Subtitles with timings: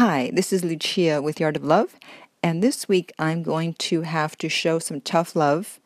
[0.00, 1.94] Hi, this is Lucia with Art of Love,
[2.42, 5.78] and this week I'm going to have to show some tough love,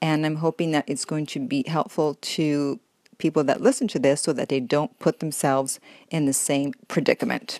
[0.00, 2.78] and I'm hoping that it's going to be helpful to
[3.18, 7.58] people that listen to this so that they don't put themselves in the same predicament.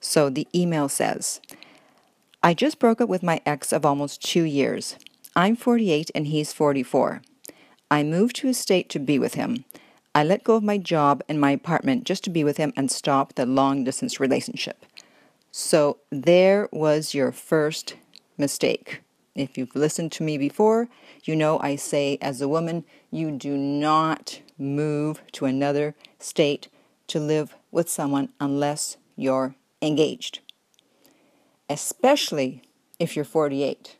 [0.00, 1.42] So the email says,
[2.42, 4.96] I just broke up with my ex of almost two years.
[5.36, 7.20] I'm 48 and he's 44.
[7.90, 9.66] I moved to a state to be with him.
[10.14, 12.90] I let go of my job and my apartment just to be with him and
[12.90, 14.86] stop the long distance relationship.
[15.50, 17.96] So there was your first
[18.38, 19.00] mistake.
[19.34, 20.88] If you've listened to me before,
[21.24, 26.68] you know I say as a woman, you do not move to another state
[27.08, 30.38] to live with someone unless you're engaged.
[31.68, 32.62] Especially
[33.00, 33.96] if you're 48.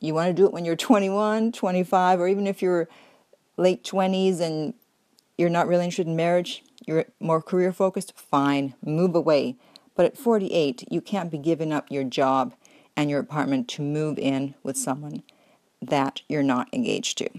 [0.00, 2.88] You want to do it when you're 21, 25, or even if you're
[3.56, 4.74] late 20s and
[5.40, 9.56] you're not really interested in marriage, you're more career focused, fine, move away.
[9.94, 12.54] But at 48, you can't be giving up your job
[12.94, 15.22] and your apartment to move in with someone
[15.80, 17.30] that you're not engaged to.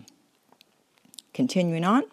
[1.33, 2.03] Continuing on,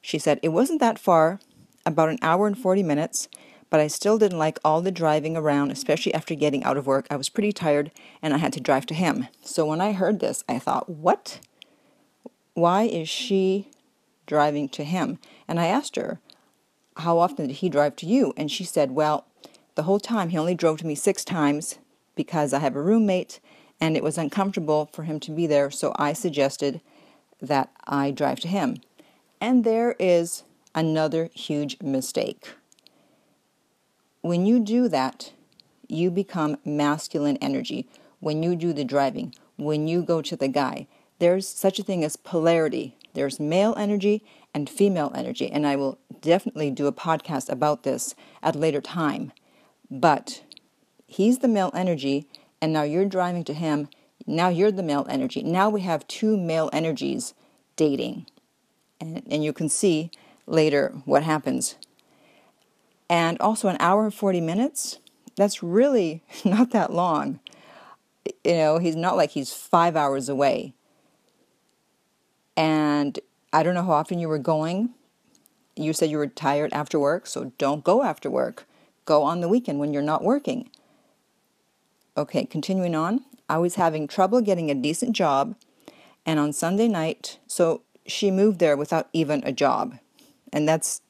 [0.00, 1.38] she said, It wasn't that far,
[1.86, 3.28] about an hour and 40 minutes,
[3.70, 7.06] but I still didn't like all the driving around, especially after getting out of work.
[7.10, 9.28] I was pretty tired and I had to drive to him.
[9.42, 11.38] So when I heard this, I thought, What?
[12.54, 13.70] Why is she
[14.26, 15.18] driving to him.
[15.48, 16.20] And I asked her,
[16.98, 18.32] How often did he drive to you?
[18.36, 19.26] And she said, Well,
[19.74, 21.78] the whole time he only drove to me six times
[22.14, 23.40] because I have a roommate
[23.80, 25.70] and it was uncomfortable for him to be there.
[25.70, 26.80] So I suggested
[27.40, 28.76] that I drive to him.
[29.40, 32.50] And there is another huge mistake.
[34.20, 35.32] When you do that,
[35.88, 37.88] you become masculine energy.
[38.20, 40.86] When you do the driving, when you go to the guy,
[41.18, 42.96] there's such a thing as polarity.
[43.14, 44.24] There's male energy
[44.54, 48.80] and female energy, and I will definitely do a podcast about this at a later
[48.80, 49.32] time.
[49.90, 50.42] But
[51.06, 52.26] he's the male energy,
[52.60, 53.88] and now you're driving to him.
[54.26, 55.42] Now you're the male energy.
[55.42, 57.34] Now we have two male energies
[57.76, 58.26] dating.
[59.00, 60.10] And, and you can see
[60.46, 61.76] later what happens.
[63.10, 64.98] And also, an hour and 40 minutes,
[65.36, 67.40] that's really not that long.
[68.44, 70.74] You know, he's not like he's five hours away.
[72.56, 73.18] And
[73.52, 74.90] I don't know how often you were going.
[75.76, 78.66] You said you were tired after work, so don't go after work.
[79.04, 80.70] Go on the weekend when you're not working.
[82.16, 83.24] Okay, continuing on.
[83.48, 85.56] I was having trouble getting a decent job,
[86.24, 89.98] and on Sunday night, so she moved there without even a job.
[90.52, 91.00] And that's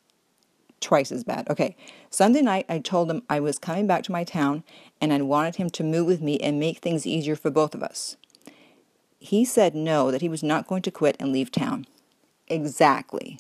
[0.81, 1.49] twice as bad.
[1.49, 1.77] Okay,
[2.11, 4.65] Sunday night, I told him I was coming back to my town
[5.01, 7.83] and I wanted him to move with me and make things easier for both of
[7.83, 8.17] us.
[9.23, 11.87] He said no, that he was not going to quit and leave town.
[12.49, 13.39] Exactly.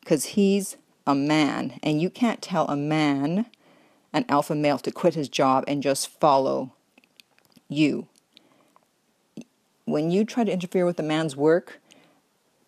[0.00, 0.76] Because he's
[1.06, 3.46] a man, and you can't tell a man,
[4.12, 6.72] an alpha male, to quit his job and just follow
[7.68, 8.08] you.
[9.84, 11.80] When you try to interfere with a man's work,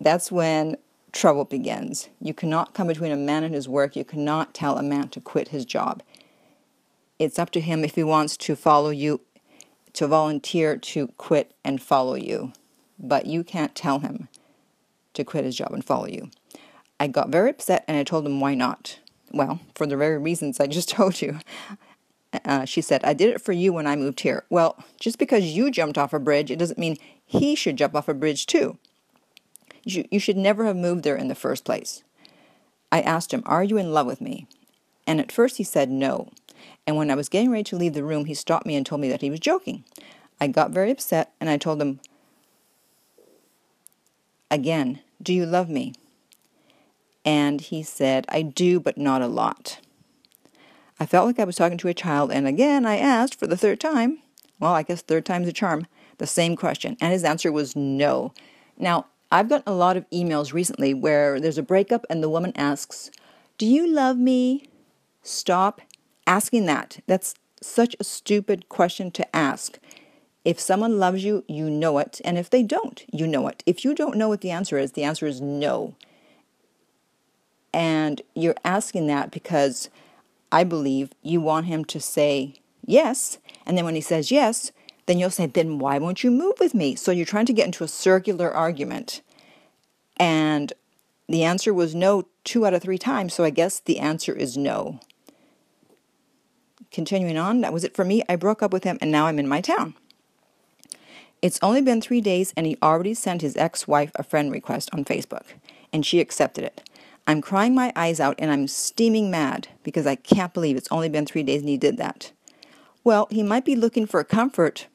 [0.00, 0.76] that's when
[1.10, 2.10] trouble begins.
[2.20, 3.96] You cannot come between a man and his work.
[3.96, 6.00] You cannot tell a man to quit his job.
[7.18, 9.20] It's up to him if he wants to follow you
[9.94, 12.52] to volunteer to quit and follow you,
[12.98, 14.28] but you can't tell him
[15.14, 16.30] to quit his job and follow you.
[16.98, 18.98] I got very upset and I told him why not.
[19.32, 21.38] Well, for the very reasons I just told you.
[22.46, 24.44] Uh, she said, I did it for you when I moved here.
[24.48, 28.08] Well, just because you jumped off a bridge, it doesn't mean he should jump off
[28.08, 28.78] a bridge too.
[29.84, 32.02] You, you should never have moved there in the first place.
[32.90, 34.46] I asked him, Are you in love with me?
[35.06, 36.30] And at first he said no.
[36.86, 39.00] And when I was getting ready to leave the room, he stopped me and told
[39.00, 39.84] me that he was joking.
[40.40, 42.00] I got very upset and I told him,
[44.50, 45.94] Again, do you love me?
[47.24, 49.78] And he said, I do, but not a lot.
[50.98, 53.56] I felt like I was talking to a child, and again I asked for the
[53.56, 54.18] third time,
[54.60, 55.86] well, I guess third time's a charm,
[56.18, 58.32] the same question, and his answer was no.
[58.78, 62.52] Now, I've gotten a lot of emails recently where there's a breakup and the woman
[62.54, 63.10] asks,
[63.58, 64.68] Do you love me?
[65.22, 65.80] Stop
[66.26, 67.00] asking that.
[67.06, 69.78] That's such a stupid question to ask.
[70.44, 72.20] If someone loves you, you know it.
[72.24, 73.62] And if they don't, you know it.
[73.66, 75.94] If you don't know what the answer is, the answer is no.
[77.72, 79.88] And you're asking that because
[80.50, 82.54] I believe you want him to say
[82.84, 83.38] yes.
[83.64, 84.72] And then when he says yes,
[85.06, 86.94] then you'll say, then why won't you move with me?
[86.94, 89.22] So you're trying to get into a circular argument.
[90.16, 90.72] And
[91.28, 93.32] the answer was no two out of three times.
[93.32, 95.00] So I guess the answer is no.
[96.92, 98.22] Continuing on, that was it for me.
[98.28, 99.94] I broke up with him and now I'm in my town.
[101.40, 104.90] It's only been three days and he already sent his ex wife a friend request
[104.92, 105.44] on Facebook,
[105.92, 106.88] and she accepted it.
[107.26, 111.08] I'm crying my eyes out and I'm steaming mad because I can't believe it's only
[111.08, 112.32] been three days and he did that.
[113.04, 114.86] Well, he might be looking for comfort,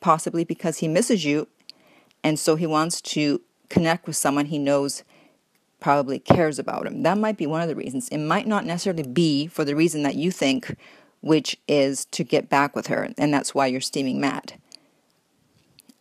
[0.00, 1.48] possibly because he misses you,
[2.22, 5.04] and so he wants to connect with someone he knows
[5.80, 7.02] probably cares about him.
[7.02, 8.08] That might be one of the reasons.
[8.08, 10.74] It might not necessarily be for the reason that you think,
[11.24, 14.54] which is to get back with her, and that's why you're steaming mad.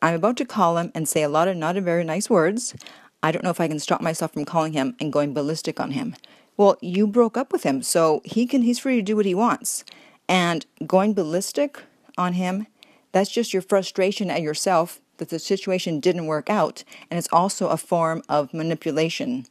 [0.01, 2.75] I'm about to call him and say a lot of not very nice words.
[3.23, 5.91] I don't know if I can stop myself from calling him and going ballistic on
[5.91, 6.15] him.
[6.57, 9.33] Well, you broke up with him, so he can he's free to do what he
[9.33, 9.85] wants.
[10.27, 11.81] And going ballistic
[12.17, 12.67] on him,
[13.13, 17.69] that's just your frustration at yourself that the situation didn't work out, and it's also
[17.69, 19.45] a form of manipulation.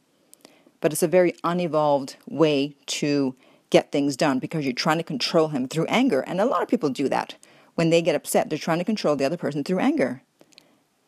[0.81, 3.35] But it's a very unevolved way to
[3.73, 6.21] get things done because you're trying to control him through anger.
[6.21, 7.35] And a lot of people do that.
[7.73, 10.21] When they get upset, they're trying to control the other person through anger.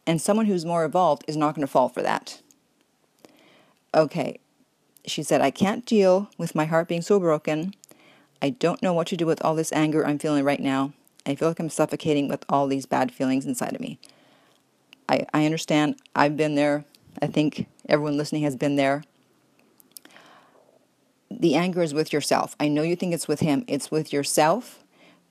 [0.07, 2.41] And someone who's more evolved is not going to fall for that.
[3.94, 4.39] Okay,
[5.06, 7.75] she said, I can't deal with my heart being so broken.
[8.41, 10.91] I don't know what to do with all this anger I'm feeling right now.
[11.23, 14.00] I feel like I'm suffocating with all these bad feelings inside of me.
[15.07, 15.97] I, I understand.
[16.15, 16.83] I've been there.
[17.21, 19.03] I think everyone listening has been there.
[21.45, 22.56] The anger is with yourself.
[22.59, 23.65] I know you think it's with him.
[23.68, 24.83] It's with yourself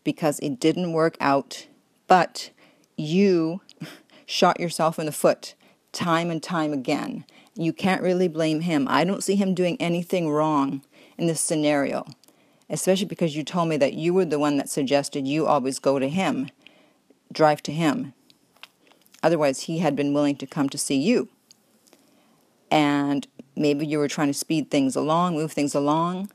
[0.04, 1.66] because it didn't work out,
[2.06, 2.50] but
[2.96, 3.62] you
[4.24, 5.56] shot yourself in the foot
[5.90, 7.24] time and time again.
[7.56, 8.86] You can't really blame him.
[8.88, 10.82] I don't see him doing anything wrong
[11.18, 12.06] in this scenario,
[12.70, 15.98] especially because you told me that you were the one that suggested you always go
[15.98, 16.48] to him,
[17.32, 18.14] drive to him.
[19.20, 21.28] Otherwise, he had been willing to come to see you.
[22.70, 26.30] And maybe you were trying to speed things along, move things along,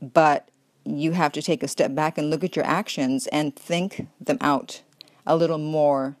[0.00, 0.50] but
[0.84, 4.38] you have to take a step back and look at your actions and think them
[4.40, 4.82] out
[5.26, 6.16] a little more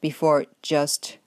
[0.00, 1.18] before just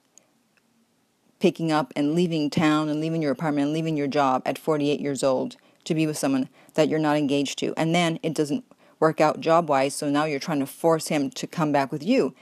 [1.38, 5.00] picking up and leaving town and leaving your apartment and leaving your job at 48
[5.00, 7.74] years old to be with someone that you're not engaged to.
[7.76, 8.64] And then it doesn't
[8.98, 12.02] work out job wise, so now you're trying to force him to come back with
[12.02, 12.34] you.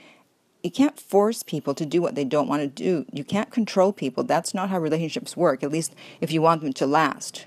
[0.63, 3.05] You can't force people to do what they don't want to do.
[3.11, 4.23] You can't control people.
[4.23, 7.45] That's not how relationships work, at least if you want them to last.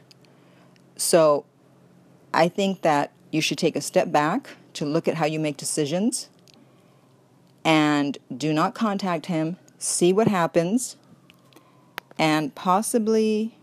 [0.97, 1.47] So
[2.35, 5.57] I think that you should take a step back to look at how you make
[5.57, 6.29] decisions
[7.65, 9.57] and do not contact him.
[9.79, 10.97] See what happens
[12.19, 13.57] and possibly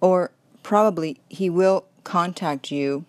[0.00, 0.30] or
[0.62, 3.04] probably he will contact you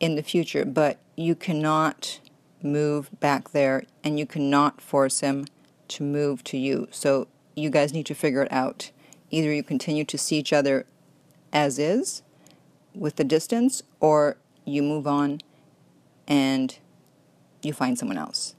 [0.00, 2.18] in the future, but you cannot
[2.64, 5.46] move back there and you cannot force him
[5.88, 6.88] to move to you.
[6.90, 8.90] So you guys need to figure it out.
[9.30, 10.86] Either you continue to see each other
[11.52, 12.22] as is
[12.94, 15.40] with the distance, or you move on
[16.26, 16.78] and
[17.62, 18.54] you find someone else.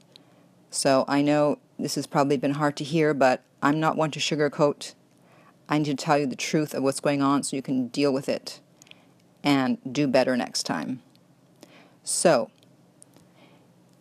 [0.70, 4.20] So I know this has probably been hard to hear, but I'm not one to
[4.20, 4.94] sugarcoat.
[5.68, 8.12] I need to tell you the truth of what's going on so you can deal
[8.12, 8.60] with it
[9.42, 11.02] and do better next time.
[12.02, 12.50] So,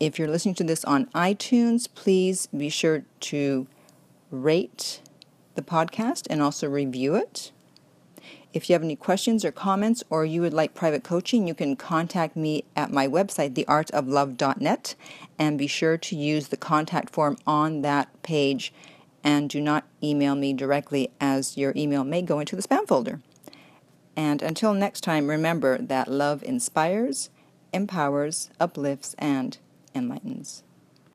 [0.05, 3.67] if you're listening to this on iTunes, please be sure to
[4.31, 5.01] rate
[5.55, 7.53] the podcast and also review it.
[8.51, 11.77] If you have any questions or comments or you would like private coaching, you can
[11.77, 14.95] contact me at my website, theartoflove.net,
[15.39, 18.73] and be sure to use the contact form on that page
[19.23, 23.21] and do not email me directly as your email may go into the spam folder.
[24.17, 27.29] And until next time, remember that love inspires,
[27.71, 29.57] empowers, uplifts, and
[29.93, 30.63] enlightens.